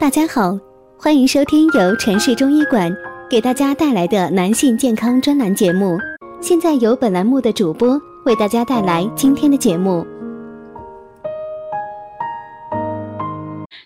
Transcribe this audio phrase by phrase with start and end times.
[0.00, 0.56] 大家好，
[0.96, 2.94] 欢迎收听由城市中医馆
[3.28, 5.98] 给大家带来的男性健康专栏节目。
[6.40, 10.06] 现在由本栏目的主播为大家带来今天的节目。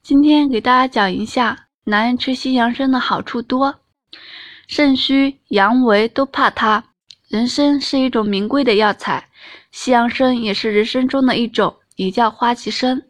[0.00, 3.74] 今天给大家讲一下，男人吃西洋参的好处多，
[4.68, 6.84] 肾虚、阳痿都怕它。
[7.26, 9.26] 人参是一种名贵的药材，
[9.72, 13.02] 西洋参也是人参中的一种，也叫花旗参。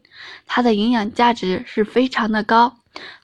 [0.47, 2.73] 它的营养价值是非常的高，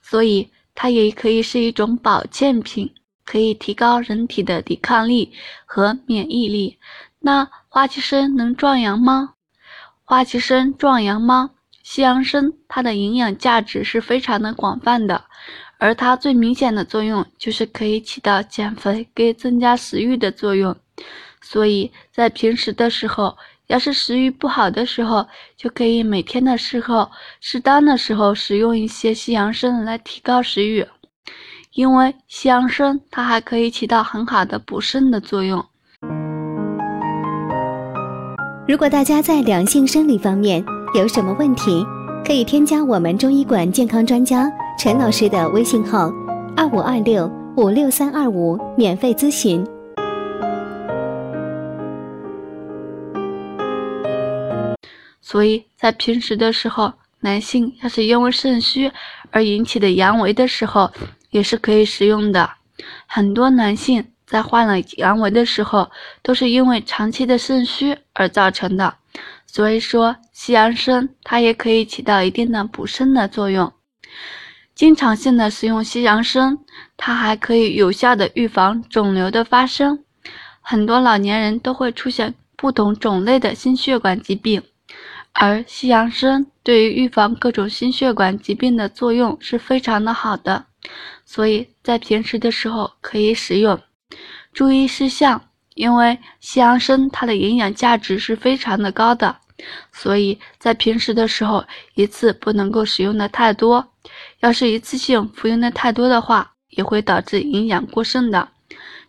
[0.01, 2.93] 所以它也可以是一种保健品，
[3.25, 5.31] 可以提高人体的抵抗力
[5.65, 6.77] 和免疫力。
[7.19, 9.33] 那花旗参能壮阳吗？
[10.03, 11.51] 花旗参壮阳吗？
[11.83, 15.25] 西洋参它的营养价值是非常的广泛的，
[15.77, 20.75] 而它最明显的作用就是可以起到减肥跟增加食欲的作用，
[21.41, 23.37] 所以在平时的时候。
[23.67, 30.85] 要是食欲不好的时候，就可以每天的时候适当的时候使用一些西洋参来提高食欲，
[31.73, 35.63] 因为西洋参它还可以起到很好的补肾的作用。
[38.67, 41.85] 如果大家在两性生理方面有什么问题，
[42.25, 46.09] 可以添加我们中医馆健康专家陈老师的微信号：
[46.55, 49.65] 二五二六五六三二五，免费咨询。
[55.25, 58.91] 所以在平时的时候，男性要是因为肾虚
[59.31, 60.91] 而引起的阳痿的时候，
[61.29, 62.47] 也是可以使用的。
[63.07, 65.89] 很多男性在患了阳痿的时候，
[66.21, 68.95] 都是因为长期的肾虚而造成的。
[69.47, 73.71] 所以说，西洋参它也可以起到一定的补肾的作用。
[74.75, 76.57] 经常性的食用西洋参，
[76.97, 80.03] 它还可以有效的预防肿瘤的发生。
[80.59, 84.61] 很多老年人都会出现不同种类的心血管疾病。
[85.33, 90.65] 而西洋参对于预防各种心血管疾病的作用是非常的好的，
[91.25, 93.79] 所以在平时的时候可以使用。
[94.53, 95.41] 注意事项，
[95.73, 99.35] 因为西洋参它的营养价值是非常的高的，
[99.91, 101.65] 所以在平时的时候
[101.95, 103.83] 一次不能够使用的太多。
[104.41, 108.47] 要是一次性服用的太多的话，也会导致营养过剩的，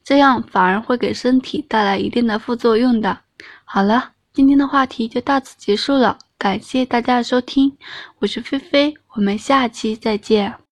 [0.03, 3.19] 这样反而会给身体带来一定的副作用的。
[3.66, 4.13] 好了。
[4.34, 7.76] 今天的话题就到此结束了，感谢大家的收听，
[8.18, 10.63] 我是菲菲，我们下期再见。